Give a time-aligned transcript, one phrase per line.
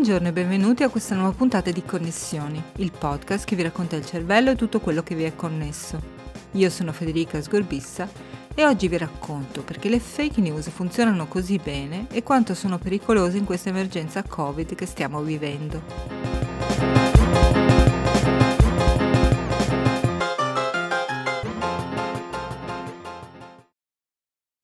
[0.00, 4.06] Buongiorno e benvenuti a questa nuova puntata di Connessioni, il podcast che vi racconta il
[4.06, 6.00] cervello e tutto quello che vi è connesso.
[6.52, 8.08] Io sono Federica Sgorbissa
[8.54, 13.36] e oggi vi racconto perché le fake news funzionano così bene e quanto sono pericolose
[13.36, 15.82] in questa emergenza Covid che stiamo vivendo.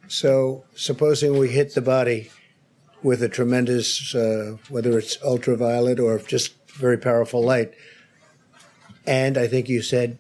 [0.07, 2.31] So, supposing we hit the body
[3.03, 7.73] with a tremendous, uh, whether it's ultraviolet or just very powerful light,
[9.07, 10.19] and I think you said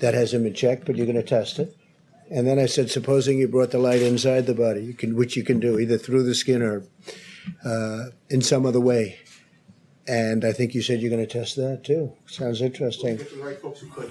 [0.00, 1.76] that hasn't been checked, but you're going to test it.
[2.30, 5.36] And then I said, supposing you brought the light inside the body, you can, which
[5.36, 6.84] you can do either through the skin or
[7.64, 9.18] uh, in some other way.
[10.06, 12.12] And I think you said you're going to test that too.
[12.26, 13.18] Sounds interesting.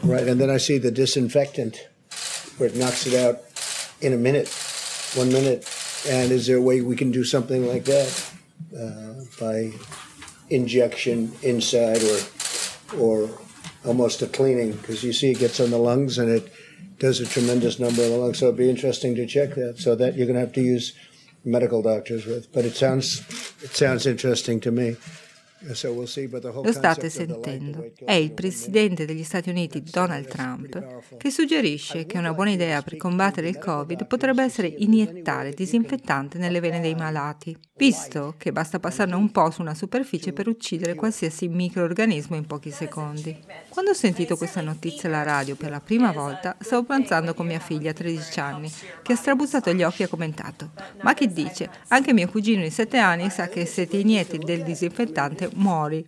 [0.03, 1.88] Right, and then I see the disinfectant
[2.58, 3.41] where it knocks it out
[4.02, 4.47] in a minute,
[5.16, 5.63] one minute.
[6.08, 8.32] And is there a way we can do something like that
[8.78, 9.72] uh, by
[10.50, 12.20] injection inside or
[12.98, 13.30] or
[13.86, 14.73] almost a cleaning?
[14.73, 16.52] Because you see, it gets on the lungs and it
[17.00, 18.39] does a tremendous number of the lungs.
[18.39, 19.80] So it'd be interesting to check that.
[19.80, 20.94] So that you're going to have to use
[21.44, 22.52] medical doctors with.
[22.54, 23.20] But it sounds
[23.61, 24.98] it sounds interesting to me.
[25.59, 27.91] Lo state sentendo.
[28.05, 32.97] È il presidente degli Stati Uniti Donald Trump che suggerisce che una buona idea per
[32.97, 39.16] combattere il Covid potrebbe essere iniettare disinfettante nelle vene dei malati, visto che basta passarne
[39.16, 43.36] un po' su una superficie per uccidere qualsiasi microorganismo in pochi secondi.
[43.78, 47.59] Quando ho sentito questa notizia alla radio per la prima volta, stavo pranzando con mia
[47.59, 50.72] figlia, 13 anni, che ha strabuzzato gli occhi e ha commentato:
[51.03, 51.70] Ma che dice?
[51.89, 56.03] Anche mio cugino di 7 anni sa che se ti inietti del disinfettante muori.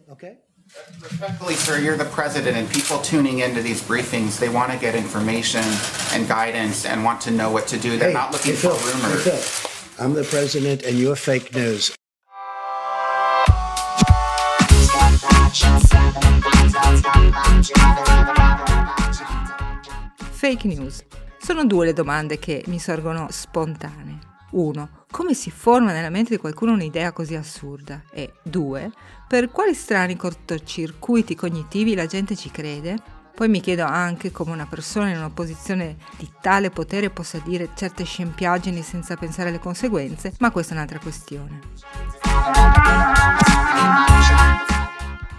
[1.00, 4.96] Respectfully, sir, you're the president, and people tuning into these briefings, they want to get
[4.96, 5.62] information
[6.14, 8.00] and guidance and want to know what to do.
[8.00, 9.26] They're hey, not looking for rumors.
[9.26, 11.94] Hey, I'm the president, and you're fake news.
[20.32, 21.04] Fake news.
[21.38, 24.20] Sono due le domande che mi sorgono spontanee.
[24.52, 24.90] 1.
[25.12, 28.02] Come si forma nella mente di qualcuno un'idea così assurda?
[28.12, 28.92] E 2.
[29.28, 32.96] Per quali strani cortocircuiti cognitivi la gente ci crede?
[33.36, 37.70] Poi mi chiedo anche come una persona in una posizione di tale potere possa dire
[37.76, 41.60] certe scempiaggini senza pensare alle conseguenze, ma questa è un'altra questione.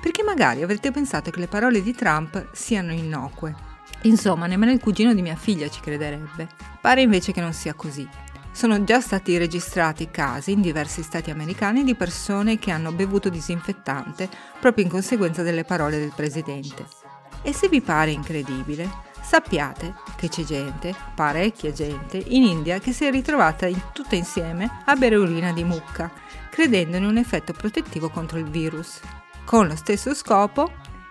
[0.01, 3.55] Perché magari avrete pensato che le parole di Trump siano innocue.
[4.03, 6.49] Insomma, nemmeno il cugino di mia figlia ci crederebbe.
[6.81, 8.09] Pare invece che non sia così.
[8.53, 14.29] Sono già stati registrati casi in diversi stati americani di persone che hanno bevuto disinfettante
[14.59, 16.87] proprio in conseguenza delle parole del presidente.
[17.43, 18.91] E se vi pare incredibile,
[19.23, 24.83] sappiate che c'è gente, parecchia gente, in India che si è ritrovata in, tutta insieme
[24.85, 26.11] a bere urina di mucca,
[26.51, 29.01] credendo in un effetto protettivo contro il virus.
[29.45, 30.71] Con lo stesso scopo,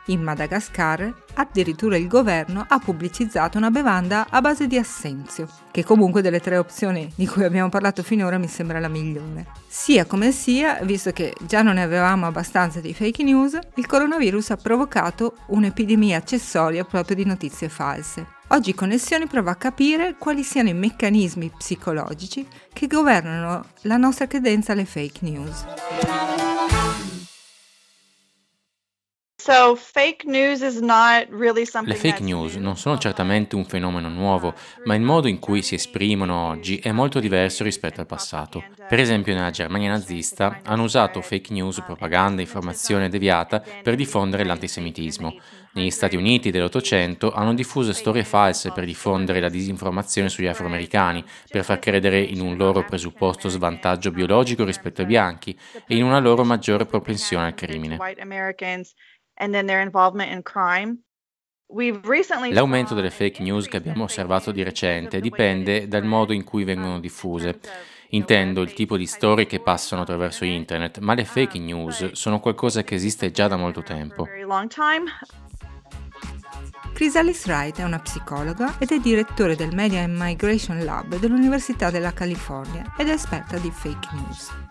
[0.09, 6.21] in Madagascar addirittura il governo ha pubblicizzato una bevanda a base di assenzio, che comunque
[6.21, 9.45] delle tre opzioni di cui abbiamo parlato finora mi sembra la migliore.
[9.67, 14.51] Sia come sia, visto che già non ne avevamo abbastanza di fake news, il coronavirus
[14.51, 18.37] ha provocato un'epidemia accessoria proprio di notizie false.
[18.47, 24.71] Oggi Connessioni prova a capire quali siano i meccanismi psicologici che governano la nostra credenza
[24.71, 26.48] alle fake news.
[31.85, 35.75] Le fake news non sono certamente un fenomeno nuovo, ma il modo in cui si
[35.75, 38.63] esprimono oggi è molto diverso rispetto al passato.
[38.87, 45.33] Per esempio nella Germania nazista hanno usato fake news, propaganda, informazione deviata per diffondere l'antisemitismo.
[45.71, 51.63] Negli Stati Uniti dell'Ottocento hanno diffuso storie false per diffondere la disinformazione sugli afroamericani, per
[51.63, 55.57] far credere in un loro presupposto svantaggio biologico rispetto ai bianchi
[55.87, 57.97] e in una loro maggiore propensione al crimine.
[62.51, 66.99] L'aumento delle fake news che abbiamo osservato di recente dipende dal modo in cui vengono
[66.99, 67.59] diffuse.
[68.11, 72.83] Intendo il tipo di storie che passano attraverso internet, ma le fake news sono qualcosa
[72.83, 74.25] che esiste già da molto tempo.
[76.93, 82.13] Chrysalis Wright è una psicologa ed è direttore del Media and Migration Lab dell'Università della
[82.13, 84.68] California ed è esperta di fake news.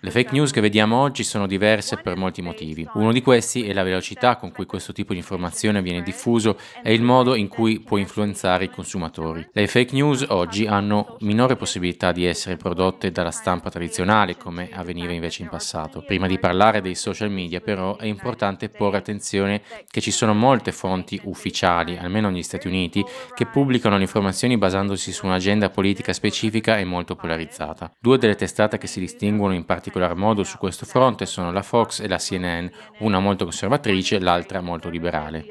[0.00, 2.88] Le fake news che vediamo oggi sono diverse per molti motivi.
[2.94, 6.94] Uno di questi è la velocità con cui questo tipo di informazione viene diffuso e
[6.94, 9.46] il modo in cui può influenzare i consumatori.
[9.52, 15.12] Le fake news oggi hanno minore possibilità di essere prodotte dalla stampa tradizionale come avveniva
[15.12, 16.00] invece in passato.
[16.00, 19.60] Prima di parlare dei social media però è importante porre attenzione
[19.90, 23.04] che ci sono molte fonti ufficiali, almeno negli Stati Uniti,
[23.34, 27.92] che pubblicano le informazioni basandosi su un'agenda politica specifica e molto polarizzata.
[27.98, 32.00] Due delle testate che si distinguono in particolar modo su questo fronte sono la Fox
[32.00, 32.66] e la CNN,
[33.00, 35.44] una molto conservatrice, l'altra molto liberale.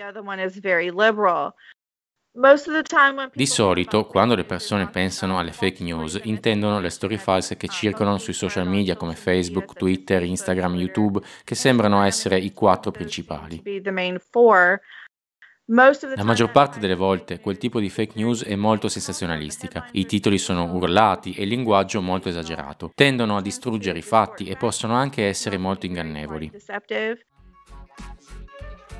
[3.33, 8.19] Di solito, quando le persone pensano alle fake news, intendono le storie false che circolano
[8.19, 13.63] sui social media come Facebook, Twitter, Instagram, YouTube, che sembrano essere i quattro principali.
[15.69, 20.37] La maggior parte delle volte quel tipo di fake news è molto sensazionalistica, i titoli
[20.37, 25.25] sono urlati e il linguaggio molto esagerato, tendono a distruggere i fatti e possono anche
[25.25, 26.51] essere molto ingannevoli.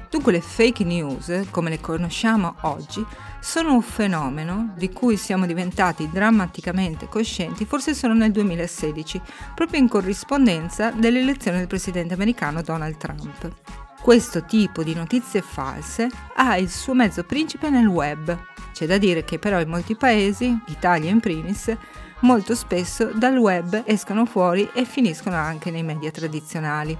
[0.10, 3.06] Dunque le fake news, come le conosciamo oggi,
[3.40, 9.22] sono un fenomeno di cui siamo diventati drammaticamente coscienti forse solo nel 2016,
[9.56, 13.87] proprio in corrispondenza dell'elezione del presidente americano Donald Trump.
[14.02, 18.38] Questo tipo di notizie false ha il suo mezzo principe nel web.
[18.72, 21.76] C'è da dire che però in molti paesi, Italia in primis,
[22.22, 26.98] molto spesso dal web escono fuori e finiscono anche nei media tradizionali.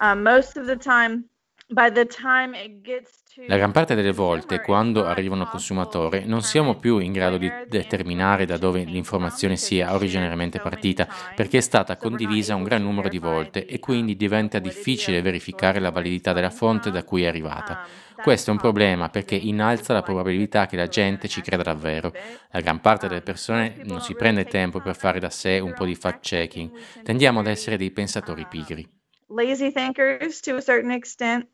[0.00, 1.24] Uh, most of the time,
[1.70, 6.42] by the time it gets la gran parte delle volte, quando arrivano al consumatore, non
[6.42, 11.96] siamo più in grado di determinare da dove l'informazione sia originariamente partita, perché è stata
[11.96, 16.92] condivisa un gran numero di volte e quindi diventa difficile verificare la validità della fonte
[16.92, 17.84] da cui è arrivata.
[18.22, 22.12] Questo è un problema perché innalza la probabilità che la gente ci creda davvero.
[22.52, 25.84] La gran parte delle persone non si prende tempo per fare da sé un po'
[25.84, 26.70] di fact-checking.
[27.02, 28.88] Tendiamo ad essere dei pensatori pigri.
[29.26, 31.48] Lazy thinkers to a certain extent.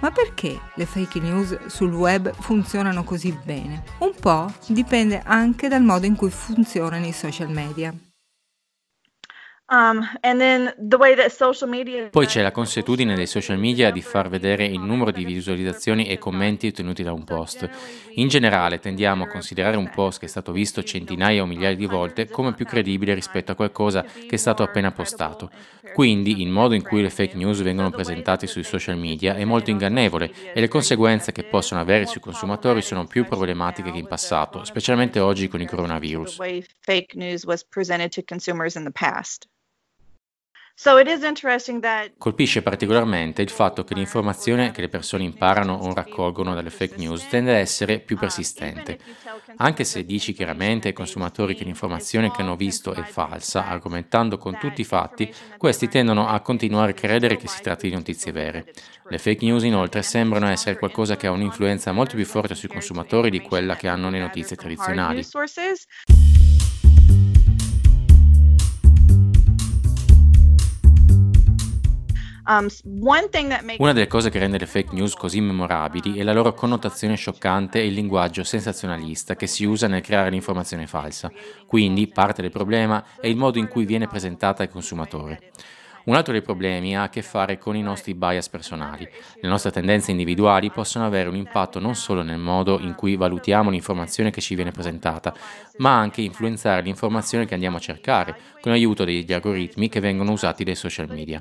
[0.00, 3.84] Ma perché le fake news sul web funzionano così bene?
[3.98, 7.94] Un po' dipende anche dal modo in cui funzionano i social media.
[9.72, 10.04] Um,
[12.10, 16.18] Poi c'è la consuetudine dei social media di far vedere il numero di visualizzazioni e
[16.18, 17.70] commenti ottenuti da un post.
[18.14, 21.86] In generale tendiamo a considerare un post che è stato visto centinaia o migliaia di
[21.86, 25.52] volte come più credibile rispetto a qualcosa che è stato appena postato.
[25.94, 29.70] Quindi il modo in cui le fake news vengono presentate sui social media è molto
[29.70, 34.64] ingannevole e le conseguenze che possono avere sui consumatori sono più problematiche che in passato,
[34.64, 36.38] specialmente oggi con il coronavirus.
[42.16, 47.28] Colpisce particolarmente il fatto che l'informazione che le persone imparano o raccolgono dalle fake news
[47.28, 48.98] tende a essere più persistente.
[49.56, 54.56] Anche se dici chiaramente ai consumatori che l'informazione che hanno visto è falsa, argomentando con
[54.58, 58.72] tutti i fatti, questi tendono a continuare a credere che si tratti di notizie vere.
[59.06, 63.28] Le fake news inoltre sembrano essere qualcosa che ha un'influenza molto più forte sui consumatori
[63.28, 65.26] di quella che hanno le notizie tradizionali.
[73.78, 77.78] Una delle cose che rende le fake news così memorabili è la loro connotazione scioccante
[77.78, 81.30] e il linguaggio sensazionalista che si usa nel creare l'informazione falsa.
[81.64, 85.52] Quindi parte del problema è il modo in cui viene presentata al consumatore.
[86.06, 89.08] Un altro dei problemi ha a che fare con i nostri bias personali.
[89.40, 93.70] Le nostre tendenze individuali possono avere un impatto non solo nel modo in cui valutiamo
[93.70, 95.32] l'informazione che ci viene presentata,
[95.76, 100.64] ma anche influenzare l'informazione che andiamo a cercare con l'aiuto degli algoritmi che vengono usati
[100.64, 101.40] dai social media.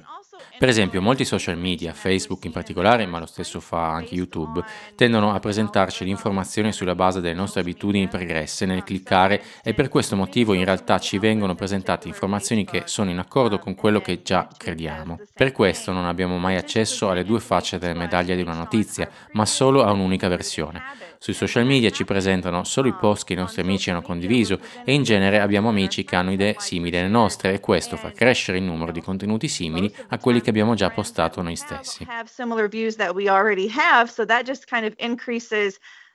[0.58, 4.64] Per esempio, molti social media, Facebook in particolare, ma lo stesso fa anche YouTube,
[4.96, 10.16] tendono a presentarci l'informazione sulla base delle nostre abitudini pregresse nel cliccare e per questo
[10.16, 14.48] motivo in realtà ci vengono presentate informazioni che sono in accordo con quello che già
[14.56, 15.20] crediamo.
[15.34, 19.46] Per questo non abbiamo mai accesso alle due facce della medaglia di una notizia, ma
[19.46, 21.09] solo a un'unica versione.
[21.22, 24.94] Sui social media ci presentano solo i post che i nostri amici hanno condiviso e
[24.94, 28.64] in genere abbiamo amici che hanno idee simili alle nostre e questo fa crescere il
[28.64, 32.08] numero di contenuti simili a quelli che abbiamo già postato noi stessi.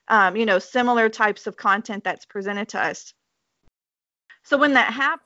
[0.07, 3.15] Um, you know, similar types of content that's presented to us.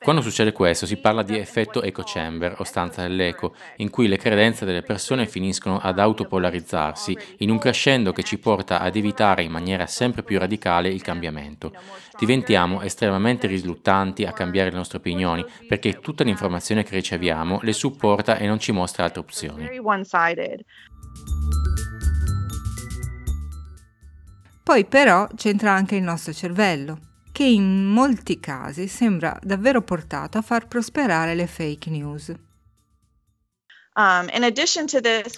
[0.01, 4.17] Quando succede questo si parla di effetto echo chamber o stanza dell'eco, in cui le
[4.17, 9.51] credenze delle persone finiscono ad autopolarizzarsi in un crescendo che ci porta ad evitare in
[9.51, 11.73] maniera sempre più radicale il cambiamento.
[12.17, 18.37] Diventiamo estremamente risultanti a cambiare le nostre opinioni perché tutta l'informazione che riceviamo le supporta
[18.37, 19.69] e non ci mostra altre opzioni.
[24.63, 27.08] Poi però c'entra anche il nostro cervello
[27.39, 32.35] che in molti casi sembra davvero portato a far prosperare le fake news.
[33.95, 34.27] Um,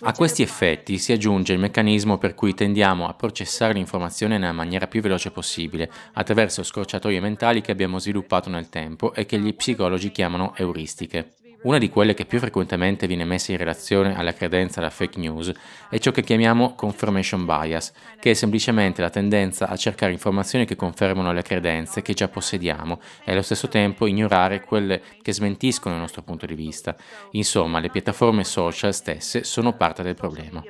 [0.01, 4.87] a questi effetti si aggiunge il meccanismo per cui tendiamo a processare l'informazione nella maniera
[4.87, 10.11] più veloce possibile, attraverso scorciatoie mentali che abbiamo sviluppato nel tempo e che gli psicologi
[10.11, 11.35] chiamano euristiche.
[11.63, 15.53] Una di quelle che più frequentemente viene messa in relazione alla credenza alla fake news
[15.91, 20.75] è ciò che chiamiamo confirmation bias, che è semplicemente la tendenza a cercare informazioni che
[20.75, 26.01] confermano le credenze che già possediamo e allo stesso tempo ignorare quelle che smentiscono il
[26.01, 26.97] nostro punto di vista.
[27.33, 30.63] Insomma, le piattaforme social stesse sono parte del problema.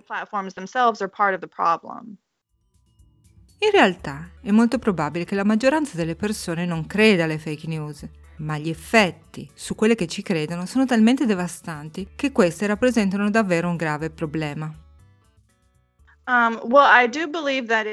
[3.63, 8.09] In realtà è molto probabile che la maggioranza delle persone non creda alle fake news
[8.41, 13.69] ma gli effetti su quelle che ci credono sono talmente devastanti che queste rappresentano davvero
[13.69, 14.73] un grave problema.
[16.27, 16.61] Um,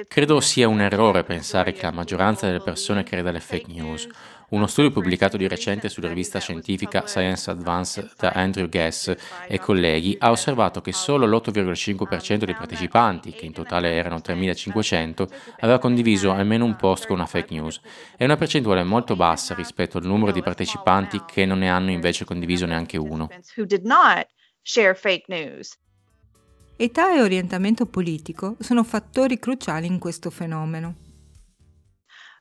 [0.08, 4.08] Credo sia un errore pensare che la maggioranza delle persone creda alle fake news.
[4.50, 9.14] Uno studio pubblicato di recente sulla rivista scientifica Science Advance da Andrew Guess
[9.46, 15.28] e colleghi ha osservato che solo l'8,5% dei partecipanti, che in totale erano 3.500,
[15.60, 17.82] aveva condiviso almeno un post con una fake news.
[18.16, 22.24] È una percentuale molto bassa rispetto al numero di partecipanti che non ne hanno invece
[22.24, 23.28] condiviso neanche uno.
[26.78, 31.07] Età e orientamento politico sono fattori cruciali in questo fenomeno.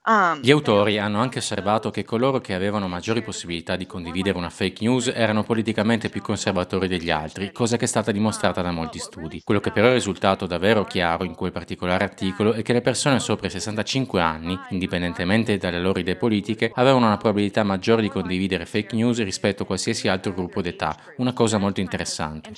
[0.08, 4.50] Um, Gli autori hanno anche osservato che coloro che avevano maggiori possibilità di condividere una
[4.50, 9.00] fake news erano politicamente più conservatori degli altri, cosa che è stata dimostrata da molti
[9.00, 9.42] studi.
[9.42, 13.18] Quello che però è risultato davvero chiaro in quel particolare articolo è che le persone
[13.18, 18.64] sopra i 65 anni, indipendentemente dalle loro idee politiche, avevano una probabilità maggiore di condividere
[18.64, 22.50] fake news rispetto a qualsiasi altro gruppo d'età, una cosa molto interessante.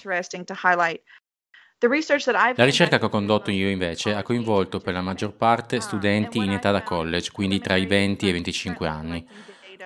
[2.57, 6.51] La ricerca che ho condotto io invece ha coinvolto per la maggior parte studenti in
[6.51, 9.27] età da college, quindi tra i 20 e i 25 anni.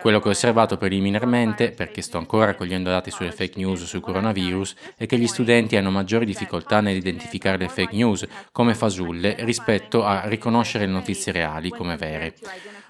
[0.00, 4.75] Quello che ho osservato preliminarmente, perché sto ancora raccogliendo dati sulle fake news sul coronavirus,
[4.96, 10.26] è che gli studenti hanno maggiori difficoltà nell'identificare le fake news come fasulle rispetto a
[10.28, 12.34] riconoscere le notizie reali come vere.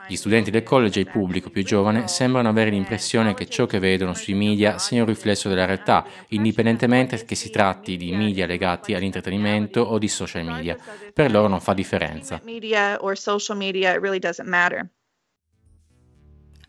[0.09, 3.78] Gli studenti del college e il pubblico più giovane sembrano avere l'impressione che ciò che
[3.78, 8.94] vedono sui media sia un riflesso della realtà, indipendentemente che si tratti di media legati
[8.94, 10.76] all'intrattenimento o di social media.
[11.12, 12.40] Per loro non fa differenza.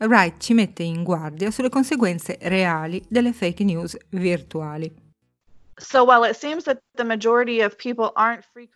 [0.00, 5.03] Wright ci mette in guardia sulle conseguenze reali delle fake news virtuali.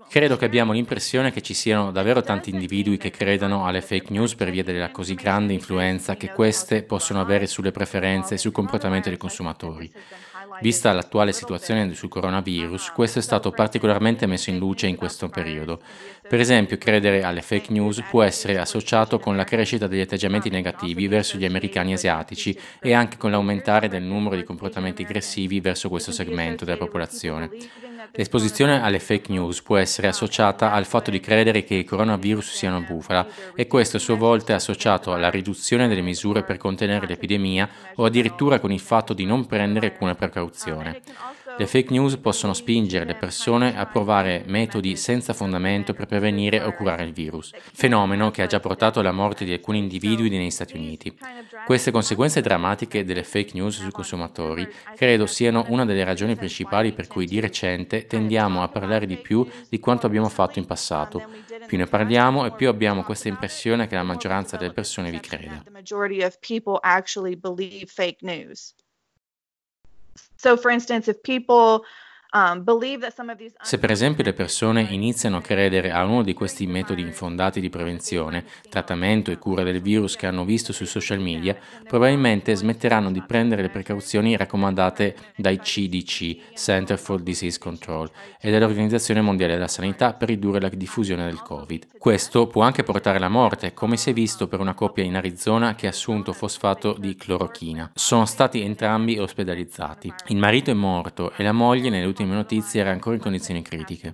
[0.09, 4.35] Credo che abbiamo l'impressione che ci siano davvero tanti individui che credano alle fake news
[4.35, 9.09] per via della così grande influenza che queste possono avere sulle preferenze e sul comportamento
[9.09, 9.93] dei consumatori.
[10.60, 15.80] Vista l'attuale situazione sul coronavirus, questo è stato particolarmente messo in luce in questo periodo.
[16.28, 21.06] Per esempio, credere alle fake news può essere associato con la crescita degli atteggiamenti negativi
[21.06, 26.12] verso gli americani asiatici e anche con l'aumentare del numero di comportamenti aggressivi verso questo
[26.12, 27.50] segmento della popolazione.
[28.12, 32.71] L'esposizione alle fake news può essere associata al fatto di credere che il coronavirus sia
[32.71, 37.07] una bufala e questo a sua volta è associato alla riduzione delle misure per contenere
[37.07, 41.00] l'epidemia o addirittura con il fatto di non prendere alcuna precauzione.
[41.58, 46.72] Le fake news possono spingere le persone a provare metodi senza fondamento per prevenire o
[46.72, 50.76] curare il virus, fenomeno che ha già portato alla morte di alcuni individui negli Stati
[50.76, 51.18] Uniti.
[51.66, 57.08] Queste conseguenze drammatiche delle fake news sui consumatori credo siano una delle ragioni principali per
[57.08, 61.22] cui di recente tendiamo a parlare di più di quanto abbiamo fatto in passato.
[61.66, 65.64] Più ne parliamo e più abbiamo questa impressione che la maggioranza delle persone vi creda.
[70.37, 71.84] So, for instance, if people
[73.62, 77.70] Se per esempio le persone iniziano a credere a uno di questi metodi infondati di
[77.70, 81.56] prevenzione, trattamento e cura del virus che hanno visto sui social media,
[81.87, 89.23] probabilmente smetteranno di prendere le precauzioni raccomandate dai CDC, Center for Disease Control, e dall'Organizzazione
[89.23, 91.97] Mondiale della Sanità per ridurre la diffusione del Covid.
[91.97, 95.75] Questo può anche portare alla morte, come si è visto per una coppia in Arizona
[95.75, 97.90] che ha assunto fosfato di clorochina.
[97.94, 100.12] Sono stati entrambi ospedalizzati.
[100.26, 103.62] Il marito è morto e la moglie nelle ultime ultime notizie era ancora in condizioni
[103.62, 104.12] critiche.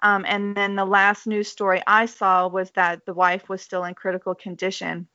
[0.00, 3.84] Um, and then the last news story I saw was that the wife was still
[3.84, 5.08] in critical condition.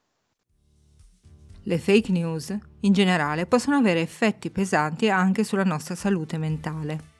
[1.65, 7.11] Le fake news, in generale, possono avere effetti pesanti anche sulla nostra salute mentale.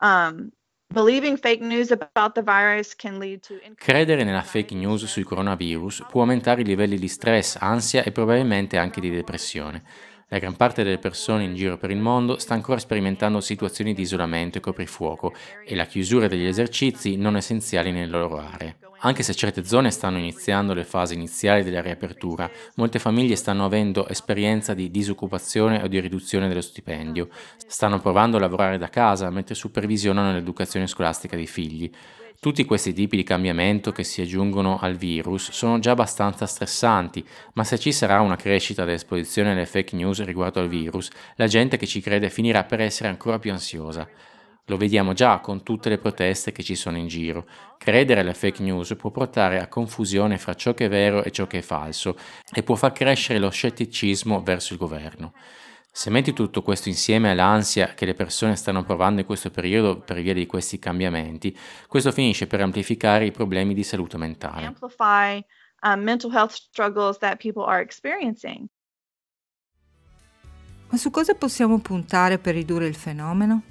[0.00, 0.50] Um,
[3.74, 8.76] Credere nella fake news sul coronavirus può aumentare i livelli di stress, ansia e probabilmente
[8.76, 9.84] anche di depressione.
[10.32, 14.02] La gran parte delle persone in giro per il mondo sta ancora sperimentando situazioni di
[14.02, 15.34] isolamento e coprifuoco
[15.66, 18.76] e la chiusura degli esercizi non essenziali nelle loro aree.
[19.00, 24.06] Anche se certe zone stanno iniziando le fasi iniziali della riapertura, molte famiglie stanno avendo
[24.06, 27.28] esperienza di disoccupazione o di riduzione dello stipendio,
[27.66, 31.90] stanno provando a lavorare da casa mentre supervisionano l'educazione scolastica dei figli.
[32.42, 37.64] Tutti questi tipi di cambiamento che si aggiungono al virus sono già abbastanza stressanti, ma
[37.64, 41.86] se ci sarà una crescita dell'esposizione alle fake news riguardo al virus, la gente che
[41.86, 44.08] ci crede finirà per essere ancora più ansiosa.
[44.64, 47.44] Lo vediamo già con tutte le proteste che ci sono in giro.
[47.76, 51.46] Credere alle fake news può portare a confusione fra ciò che è vero e ciò
[51.46, 52.16] che è falso
[52.50, 55.34] e può far crescere lo scetticismo verso il governo.
[55.92, 60.20] Se metti tutto questo insieme all'ansia che le persone stanno provando in questo periodo per
[60.22, 61.56] via di questi cambiamenti,
[61.88, 64.66] questo finisce per amplificare i problemi di salute mentale.
[64.66, 65.44] Amplify
[65.82, 68.66] um, mental health struggles that people are experiencing.
[70.90, 73.62] Ma su cosa possiamo puntare per ridurre il fenomeno?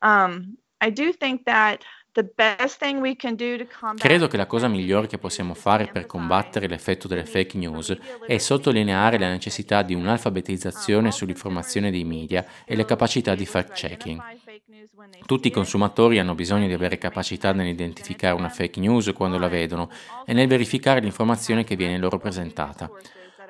[0.00, 1.84] Um, I do think that
[3.96, 8.36] Credo che la cosa migliore che possiamo fare per combattere l'effetto delle fake news è
[8.38, 14.20] sottolineare la necessità di un'alfabetizzazione sull'informazione dei media e le capacità di fact-checking.
[15.24, 19.88] Tutti i consumatori hanno bisogno di avere capacità nell'identificare una fake news quando la vedono
[20.26, 22.90] e nel verificare l'informazione che viene loro presentata.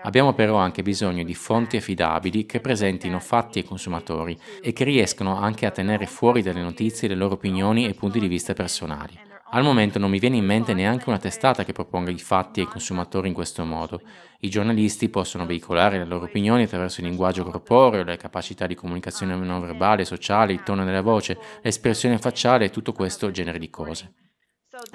[0.03, 5.37] Abbiamo però anche bisogno di fonti affidabili che presentino fatti ai consumatori e che riescano
[5.37, 9.29] anche a tenere fuori dalle notizie le loro opinioni e punti di vista personali.
[9.53, 12.67] Al momento non mi viene in mente neanche una testata che proponga i fatti ai
[12.67, 14.01] consumatori in questo modo.
[14.41, 19.35] I giornalisti possono veicolare le loro opinioni attraverso il linguaggio corporeo, le capacità di comunicazione
[19.35, 24.15] non verbale, sociale, il tono della voce, l'espressione facciale e tutto questo genere di cose.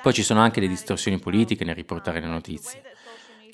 [0.02, 2.82] Poi ci sono anche le distorsioni politiche nel riportare le notizie.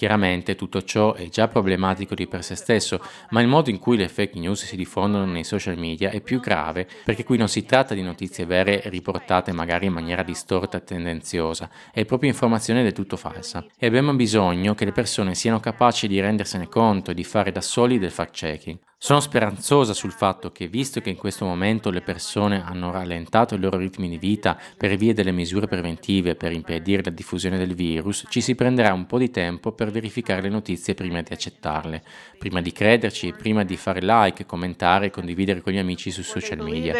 [0.01, 3.97] Chiaramente tutto ciò è già problematico di per sé stesso, ma il modo in cui
[3.97, 7.65] le fake news si diffondono nei social media è più grave perché qui non si
[7.65, 12.93] tratta di notizie vere riportate magari in maniera distorta e tendenziosa, è proprio informazione del
[12.93, 13.63] tutto falsa.
[13.77, 17.61] E abbiamo bisogno che le persone siano capaci di rendersene conto e di fare da
[17.61, 18.79] soli del fact-checking.
[19.03, 23.59] Sono speranzosa sul fatto che, visto che in questo momento le persone hanno rallentato i
[23.59, 28.25] loro ritmi di vita per via delle misure preventive per impedire la diffusione del virus,
[28.29, 32.03] ci si prenderà un po' di tempo per verificare le notizie prima di accettarle,
[32.37, 36.59] prima di crederci, prima di fare like, commentare e condividere con gli amici su social
[36.59, 36.95] media.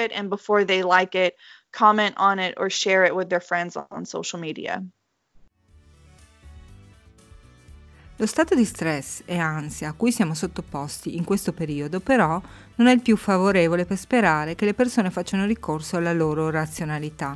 [8.22, 12.40] Lo stato di stress e ansia a cui siamo sottoposti in questo periodo però
[12.76, 17.36] non è il più favorevole per sperare che le persone facciano ricorso alla loro razionalità.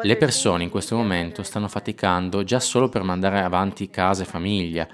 [0.00, 4.88] Le persone in questo momento stanno faticando già solo per mandare avanti casa e famiglia.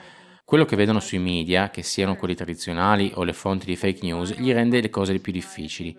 [0.45, 4.35] Quello che vedono sui media, che siano quelli tradizionali o le fonti di fake news,
[4.37, 5.97] gli rende le cose più difficili.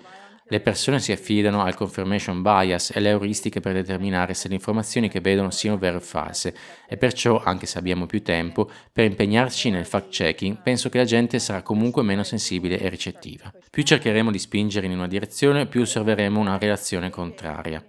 [0.52, 5.08] Le persone si affidano al confirmation bias e alle euristiche per determinare se le informazioni
[5.08, 6.54] che vedono siano vere o false
[6.90, 11.40] e perciò, anche se abbiamo più tempo, per impegnarci nel fact-checking, penso che la gente
[11.40, 13.50] sarà comunque meno sensibile e ricettiva.
[13.70, 17.82] Più cercheremo di spingere in una direzione, più osserveremo una relazione contraria.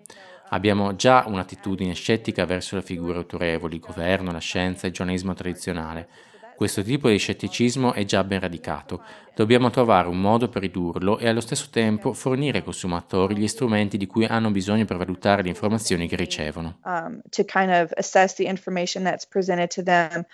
[0.51, 6.09] Abbiamo già un'attitudine scettica verso le figure autorevoli, governo, la scienza e il giornalismo tradizionale.
[6.63, 9.03] Questo tipo di scetticismo è già ben radicato.
[9.35, 13.97] Dobbiamo trovare un modo per ridurlo e allo stesso tempo fornire ai consumatori gli strumenti
[13.97, 16.79] di cui hanno bisogno per valutare le informazioni che ricevono.
[16.85, 20.25] Um, to kind of assess the information that's presented to them.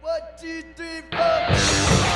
[0.00, 2.13] One, two, three,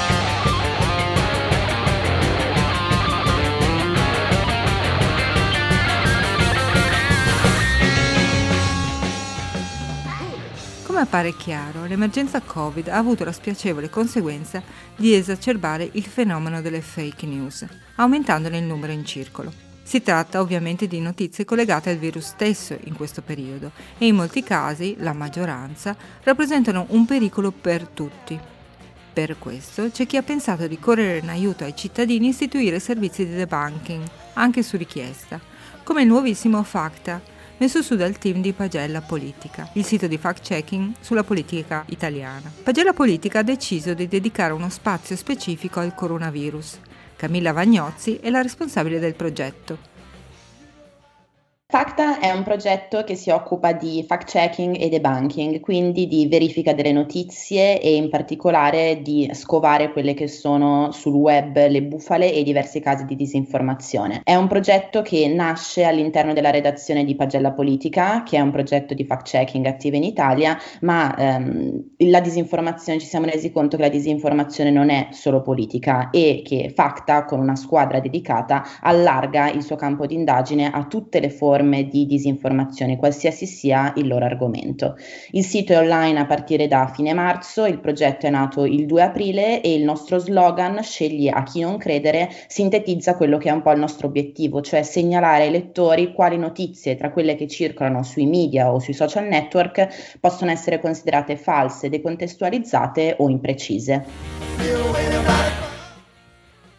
[10.99, 14.61] Come appare chiaro, l'emergenza Covid ha avuto la spiacevole conseguenza
[14.97, 19.53] di esacerbare il fenomeno delle fake news, aumentandone il numero in circolo.
[19.85, 24.43] Si tratta ovviamente di notizie collegate al virus stesso in questo periodo e in molti
[24.43, 28.37] casi, la maggioranza, rappresentano un pericolo per tutti.
[29.13, 33.25] Per questo c'è chi ha pensato di correre in aiuto ai cittadini e istituire servizi
[33.25, 35.41] di debunking, anche su richiesta,
[35.85, 40.94] come il nuovissimo FACTA, messo su dal team di Pagella Politica, il sito di fact-checking
[41.01, 42.51] sulla politica italiana.
[42.62, 46.79] Pagella Politica ha deciso di dedicare uno spazio specifico al coronavirus.
[47.16, 49.97] Camilla Vagnozzi è la responsabile del progetto.
[51.70, 56.92] Facta è un progetto che si occupa di fact-checking e debunking, quindi di verifica delle
[56.92, 62.81] notizie e in particolare di scovare quelle che sono sul web le bufale e diversi
[62.81, 64.22] casi di disinformazione.
[64.24, 68.94] È un progetto che nasce all'interno della redazione di Pagella Politica, che è un progetto
[68.94, 73.88] di fact-checking attivo in Italia, ma ehm, la disinformazione, ci siamo resi conto che la
[73.90, 79.76] disinformazione non è solo politica e che Facta, con una squadra dedicata, allarga il suo
[79.76, 84.97] campo di indagine a tutte le forme forme di disinformazione, qualsiasi sia il loro argomento.
[85.33, 89.03] Il sito è online a partire da fine marzo, il progetto è nato il 2
[89.03, 93.62] aprile e il nostro slogan Scegli a chi non credere sintetizza quello che è un
[93.62, 98.27] po' il nostro obiettivo, cioè segnalare ai lettori quali notizie tra quelle che circolano sui
[98.27, 105.38] media o sui social network possono essere considerate false, decontestualizzate o imprecise.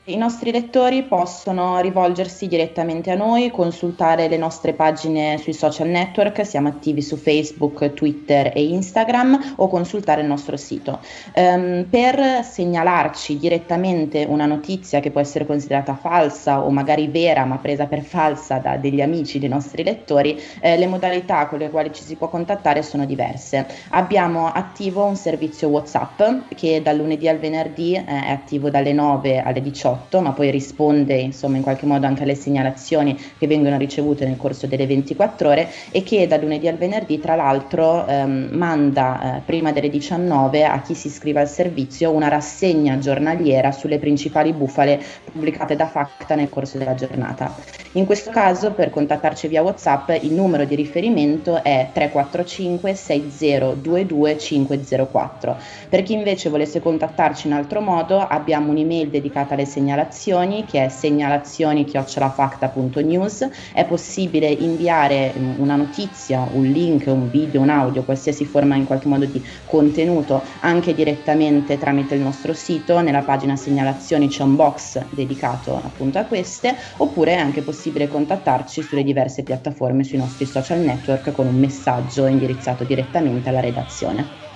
[0.10, 6.44] I nostri lettori possono rivolgersi direttamente a noi, consultare le nostre pagine sui social network,
[6.44, 11.00] siamo attivi su Facebook, Twitter e Instagram o consultare il nostro sito.
[11.36, 17.58] Um, per segnalarci direttamente una notizia che può essere considerata falsa o magari vera ma
[17.58, 21.94] presa per falsa da degli amici dei nostri lettori, eh, le modalità con le quali
[21.94, 23.68] ci si può contattare sono diverse.
[23.90, 26.22] Abbiamo attivo un servizio WhatsApp
[26.56, 30.50] che dal lunedì al venerdì eh, è attivo dalle 9 alle 18 18, ma poi
[30.50, 35.50] risponde insomma in qualche modo anche alle segnalazioni che vengono ricevute nel corso delle 24
[35.50, 40.64] ore e che da lunedì al venerdì tra l'altro ehm, manda eh, prima delle 19
[40.64, 46.36] a chi si iscrive al servizio una rassegna giornaliera sulle principali bufale pubblicate da Facta
[46.36, 47.54] nel corso della giornata.
[47.94, 55.58] In questo caso per contattarci via WhatsApp il numero di riferimento è 345 6022 504.
[55.90, 60.86] Per chi invece volesse contattarci in altro modo abbiamo un'email dedicata alle segnalazioni segnalazioni che
[60.86, 63.50] è segnalazioni-facta.news.
[63.74, 69.08] È possibile inviare una notizia, un link, un video, un audio, qualsiasi forma in qualche
[69.08, 73.02] modo di contenuto anche direttamente tramite il nostro sito.
[73.02, 78.84] Nella pagina segnalazioni c'è un box dedicato appunto a queste, oppure è anche possibile contattarci
[78.84, 84.49] sulle diverse piattaforme sui nostri social network con un messaggio indirizzato direttamente alla redazione.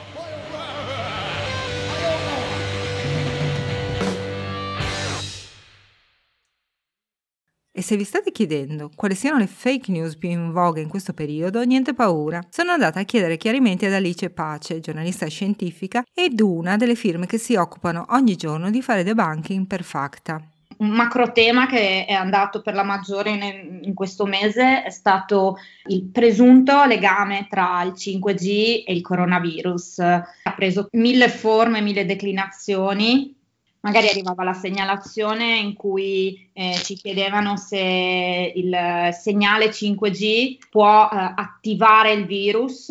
[7.83, 11.61] Se vi state chiedendo quali siano le fake news più in voga in questo periodo,
[11.63, 12.41] niente paura.
[12.49, 17.37] Sono andata a chiedere chiarimenti ad Alice Pace, giornalista scientifica ed una delle firme che
[17.37, 20.41] si occupano ogni giorno di fare debunking per Facta.
[20.77, 25.57] Un macro tema che è andato per la maggiore in, in, questo mese è stato
[25.87, 29.99] il presunto legame tra il 5G e il coronavirus.
[29.99, 33.35] Ha preso mille forme, mille declinazioni
[33.83, 41.33] magari arrivava la segnalazione in cui eh, ci chiedevano se il segnale 5G può eh,
[41.35, 42.89] attivare il virus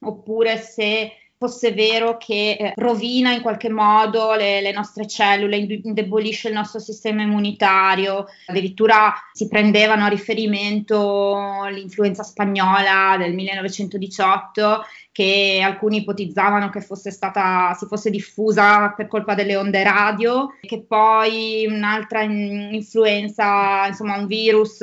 [0.00, 6.48] oppure se fosse vero che eh, rovina in qualche modo le, le, nostre cellule, indebolisce
[6.48, 8.26] il nostro sistema immunitario.
[8.46, 17.72] Addirittura si prendevano a riferimento l'influenza spagnola del 1918 che alcuni ipotizzavano che fosse stata,
[17.78, 24.80] si fosse diffusa per colpa delle onde radio, che poi un'altra influenza, insomma un virus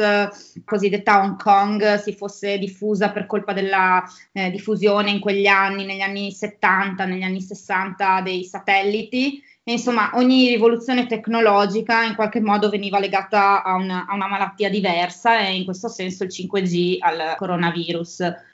[0.63, 6.00] cosiddetta Hong Kong, si fosse diffusa per colpa della eh, diffusione in quegli anni, negli
[6.00, 9.44] anni 70, negli anni 60 dei satelliti.
[9.63, 14.70] E insomma, ogni rivoluzione tecnologica in qualche modo veniva legata a una, a una malattia
[14.70, 18.50] diversa e in questo senso il 5G al coronavirus.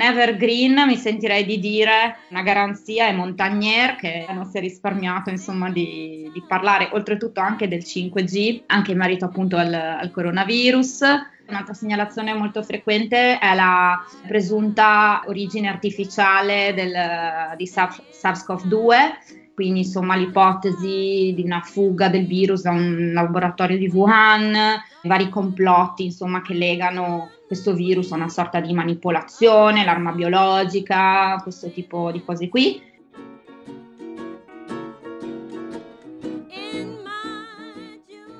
[0.00, 5.70] Evergreen, mi sentirei di dire, una garanzia è Montagnier che non si è risparmiato insomma
[5.70, 11.00] di, di parlare oltretutto anche del 5G, anche in merito appunto al, al coronavirus.
[11.48, 21.34] Un'altra segnalazione molto frequente è la presunta origine artificiale del, di SARS-CoV-2 quindi insomma l'ipotesi
[21.36, 24.56] di una fuga del virus da un laboratorio di Wuhan,
[25.02, 31.70] vari complotti insomma che legano questo virus a una sorta di manipolazione, l'arma biologica, questo
[31.70, 32.88] tipo di cose qui.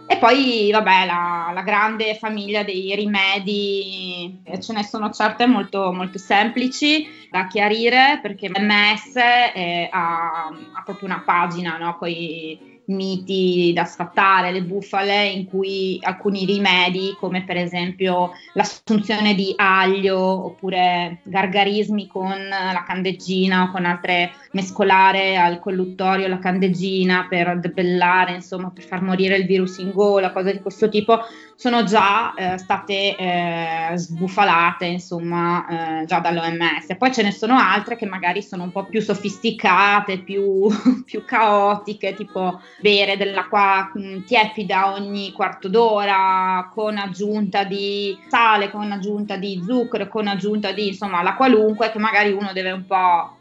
[0.07, 5.93] E poi, vabbè, la, la, grande famiglia dei rimedi, eh, ce ne sono certe molto,
[5.93, 12.79] molto semplici da chiarire perché MS è, ha, ha, proprio una pagina no, con i
[12.91, 20.19] miti da sfattare, le bufale, in cui alcuni rimedi, come per esempio l'assunzione di aglio
[20.19, 28.35] oppure gargarismi con la candeggina o con altre mescolare al colluttorio la candeggina per debellare,
[28.35, 31.21] insomma, per far morire il virus in gola, cose di questo tipo,
[31.61, 36.97] sono già eh, state eh, sbufalate, insomma, eh, già dall'OMS.
[36.97, 40.69] Poi ce ne sono altre che magari sono un po' più sofisticate, più,
[41.05, 48.91] più caotiche, tipo bere dell'acqua mm, tiepida ogni quarto d'ora con aggiunta di sale, con
[48.91, 53.37] aggiunta di zucchero, con aggiunta di, insomma, la qualunque che magari uno deve un po'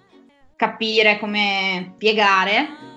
[0.58, 2.88] capire come piegare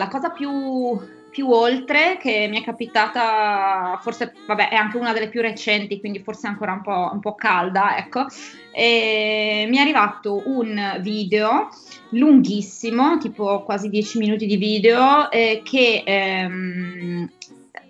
[0.00, 0.98] la cosa più,
[1.30, 6.20] più oltre che mi è capitata, forse vabbè, è anche una delle più recenti, quindi
[6.20, 8.24] forse ancora un po', un po calda, ecco.
[8.72, 11.68] E mi è arrivato un video
[12.10, 17.30] lunghissimo, tipo quasi 10 minuti di video, eh, che ehm,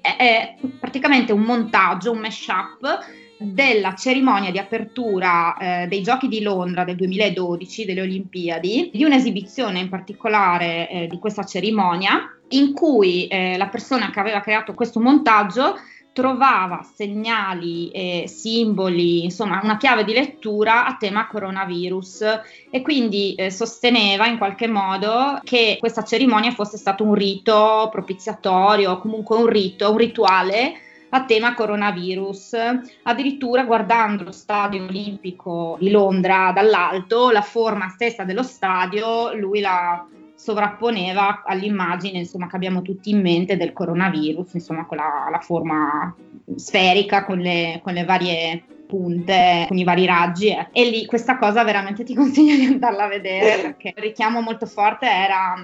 [0.01, 2.99] è, è praticamente un montaggio, un mashup
[3.43, 9.79] della cerimonia di apertura eh, dei Giochi di Londra del 2012, delle Olimpiadi, di un'esibizione
[9.79, 15.01] in particolare eh, di questa cerimonia, in cui eh, la persona che aveva creato questo
[15.01, 15.77] montaggio
[16.13, 22.25] trovava segnali e simboli, insomma una chiave di lettura a tema coronavirus
[22.69, 28.99] e quindi eh, sosteneva in qualche modo che questa cerimonia fosse stato un rito propiziatorio,
[28.99, 30.75] comunque un rito, un rituale
[31.11, 32.57] a tema coronavirus.
[33.03, 40.07] Addirittura guardando lo stadio olimpico di Londra dall'alto, la forma stessa dello stadio, lui la
[40.35, 46.15] sovrapponeva all'immagine insomma, che abbiamo tutti in mente del coronavirus, insomma con la, la forma
[46.57, 50.67] sferica, con le, con le varie punte con i vari raggi eh.
[50.73, 54.67] e lì questa cosa veramente ti consiglio di andarla a vedere perché il richiamo molto
[54.67, 55.55] forte era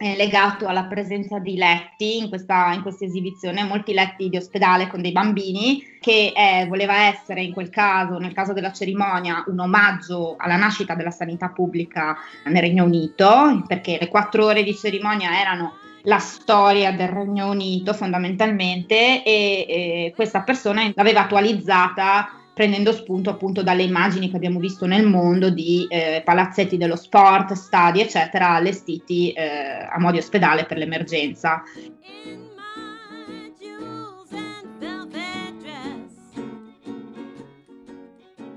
[0.00, 5.02] legato alla presenza di letti in questa, in questa, esibizione, molti letti di ospedale con
[5.02, 10.36] dei bambini, che eh, voleva essere in quel caso, nel caso della cerimonia, un omaggio
[10.38, 15.74] alla nascita della sanità pubblica nel Regno Unito, perché le quattro ore di cerimonia erano
[16.04, 23.62] la storia del Regno Unito fondamentalmente e, e questa persona l'aveva attualizzata prendendo spunto appunto
[23.62, 29.32] dalle immagini che abbiamo visto nel mondo di eh, palazzetti dello sport, stadi, eccetera, allestiti
[29.32, 31.62] eh, a mo' di ospedale per l'emergenza.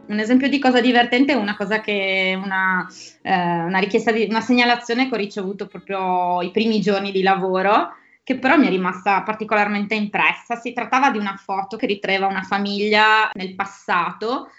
[0.06, 2.86] Un esempio di cosa divertente è una cosa che una,
[3.22, 7.96] eh, una richiesta di una segnalazione che ho ricevuto proprio i primi giorni di lavoro
[8.24, 10.56] che però mi è rimasta particolarmente impressa.
[10.56, 14.50] Si trattava di una foto che ritraeva una famiglia nel passato,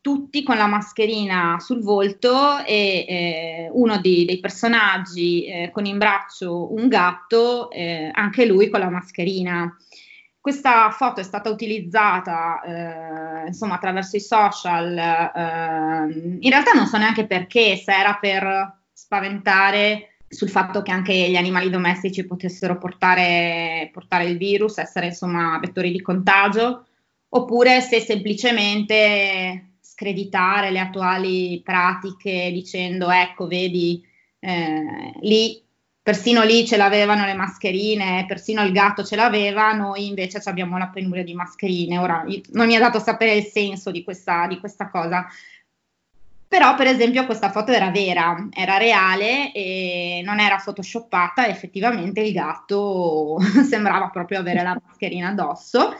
[0.00, 5.96] tutti con la mascherina sul volto e eh, uno di, dei personaggi eh, con in
[5.96, 9.76] braccio un gatto, eh, anche lui con la mascherina.
[10.40, 16.98] Questa foto è stata utilizzata eh, insomma attraverso i social, eh, in realtà non so
[16.98, 23.90] neanche perché, se era per spaventare sul fatto che anche gli animali domestici potessero portare,
[23.92, 26.86] portare il virus, essere insomma vettori di contagio,
[27.28, 34.02] oppure se semplicemente screditare le attuali pratiche dicendo ecco vedi
[34.38, 35.62] eh, lì
[36.02, 40.88] persino lì ce l'avevano le mascherine, persino il gatto ce l'aveva, noi invece abbiamo la
[40.88, 41.98] penuria di mascherine.
[41.98, 45.26] Ora non mi ha dato sapere il senso di questa, di questa cosa,
[46.52, 51.46] però, per esempio, questa foto era vera, era reale e non era photoshoppata.
[51.46, 55.94] Effettivamente il gatto sembrava proprio avere la mascherina addosso.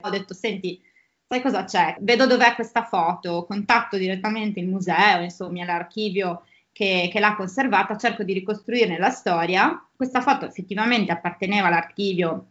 [0.00, 0.82] Ho detto: Senti,
[1.28, 1.98] sai cosa c'è?
[2.00, 8.24] Vedo dov'è questa foto, contatto direttamente il museo, insomma, l'archivio che, che l'ha conservata, cerco
[8.24, 9.86] di ricostruirne la storia.
[9.94, 12.46] Questa foto effettivamente apparteneva all'archivio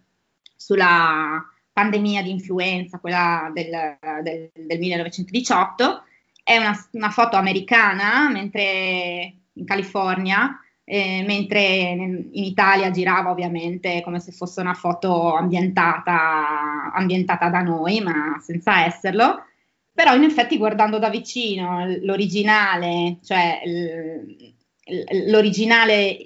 [0.56, 6.04] sulla pandemia di influenza, quella del, del, del 1918
[6.52, 14.20] è una, una foto americana, mentre in California, eh, mentre in Italia girava ovviamente come
[14.20, 19.46] se fosse una foto ambientata, ambientata da noi, ma senza esserlo.
[19.94, 23.62] Però in effetti guardando da vicino l'originale, cioè
[25.28, 26.18] l'originale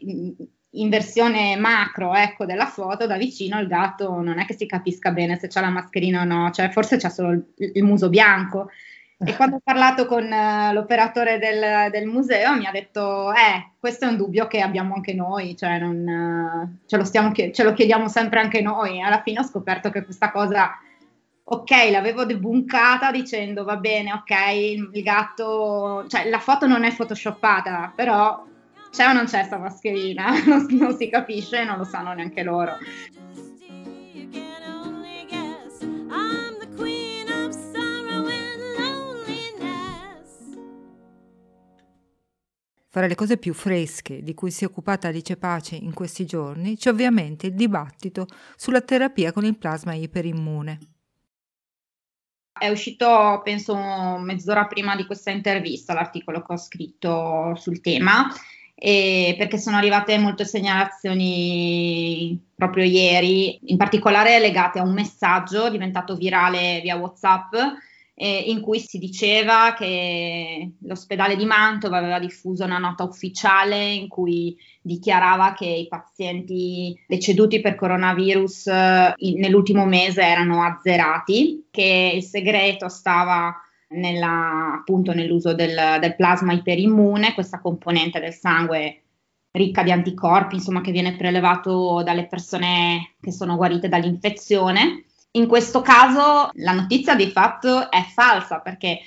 [0.76, 5.12] in versione macro ecco, della foto, da vicino il gatto non è che si capisca
[5.12, 8.70] bene se c'ha la mascherina o no, cioè forse c'è solo il, il muso bianco
[9.18, 14.06] e quando ho parlato con uh, l'operatore del, del, museo mi ha detto, eh, questo
[14.06, 17.74] è un dubbio che abbiamo anche noi, cioè non, uh, ce, lo stiamo, ce, lo
[17.74, 19.02] chiediamo sempre anche noi.
[19.02, 20.78] Alla fine ho scoperto che questa cosa,
[21.44, 27.94] ok, l'avevo debunkata dicendo, va bene, ok, il, gatto, cioè la foto non è photoshoppata,
[27.96, 28.46] però
[28.92, 30.32] c'è o non c'è sta mascherina?
[30.46, 32.78] non, non si capisce, non lo sanno neanche loro.
[42.96, 46.78] Fra le cose più fresche di cui si è occupata Alice Pace in questi giorni
[46.78, 50.80] c'è ovviamente il dibattito sulla terapia con il plasma iperimmune.
[52.58, 58.34] È uscito, penso, mezz'ora prima di questa intervista l'articolo che ho scritto sul tema,
[58.74, 66.80] perché sono arrivate molte segnalazioni proprio ieri, in particolare legate a un messaggio diventato virale
[66.82, 67.54] via WhatsApp
[68.18, 74.08] eh, in cui si diceva che l'ospedale di Mantova aveva diffuso una nota ufficiale in
[74.08, 82.14] cui dichiarava che i pazienti deceduti per coronavirus eh, in, nell'ultimo mese erano azzerati, che
[82.16, 83.54] il segreto stava
[83.90, 89.02] nella, appunto nell'uso del, del plasma iperimmune, questa componente del sangue
[89.52, 95.82] ricca di anticorpi, insomma, che viene prelevato dalle persone che sono guarite dall'infezione in questo
[95.82, 99.00] caso la notizia di fatto è falsa perché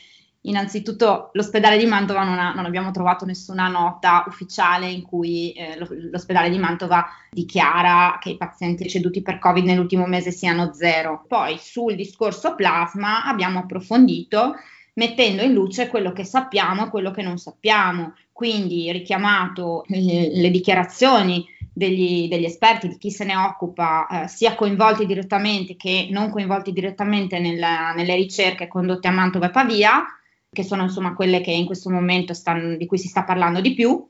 [0.43, 5.77] innanzitutto l'ospedale di Mantova non, ha, non abbiamo trovato nessuna nota ufficiale in cui eh,
[6.11, 11.25] l'ospedale di Mantova dichiara che i pazienti ceduti per Covid nell'ultimo mese siano zero.
[11.27, 14.55] Poi sul discorso plasma abbiamo approfondito
[14.95, 20.51] mettendo in luce quello che sappiamo e quello che non sappiamo, quindi richiamato le, le
[20.51, 21.47] dichiarazioni
[21.79, 26.73] degli, degli, esperti, di chi se ne occupa, eh, sia coinvolti direttamente che non coinvolti
[26.73, 30.05] direttamente nella, nelle ricerche condotte a Mantova e Pavia,
[30.51, 33.75] che sono insomma quelle che in questo momento stanno, di cui si sta parlando di
[33.75, 34.07] più,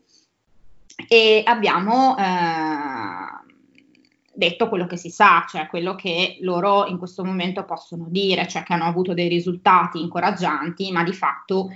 [1.06, 2.22] e abbiamo eh,
[4.32, 8.62] detto quello che si sa, cioè quello che loro in questo momento possono dire, cioè
[8.62, 11.68] che hanno avuto dei risultati incoraggianti, ma di fatto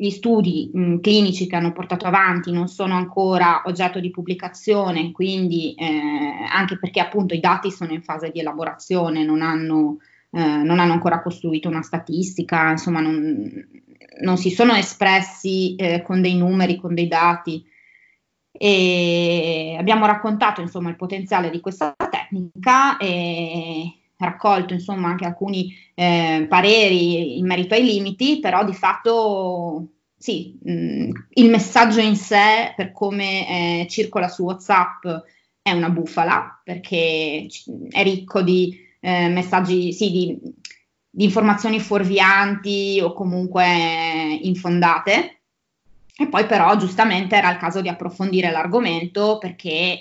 [0.00, 5.74] gli studi mh, clinici che hanno portato avanti non sono ancora oggetto di pubblicazione, quindi
[5.74, 9.96] eh, anche perché appunto i dati sono in fase di elaborazione, non hanno,
[10.30, 13.50] eh, non hanno ancora costruito una statistica, insomma non,
[14.20, 17.66] non si sono espressi eh, con dei numeri, con dei dati.
[18.52, 26.46] E abbiamo raccontato insomma il potenziale di questa tecnica e raccolto insomma anche alcuni eh,
[26.48, 32.72] pareri in merito ai limiti, però di fatto sì, mh, mm, il messaggio in sé
[32.76, 35.06] per come eh, circola su WhatsApp
[35.62, 37.46] è una bufala perché
[37.90, 40.38] è ricco di eh, messaggi, sì, di,
[41.10, 45.34] di informazioni fuorvianti o comunque infondate.
[46.20, 50.00] E poi però giustamente era il caso di approfondire l'argomento perché